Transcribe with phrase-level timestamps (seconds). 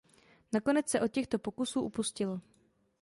[0.53, 2.41] Nakonec se od těchto pokusů upustilo.